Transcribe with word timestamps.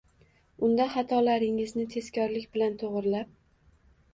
unda 0.67 0.87
xatolaringizni 0.93 1.85
tezkorlik 1.97 2.49
bilan 2.57 2.81
to‘g‘rilab 2.85 3.31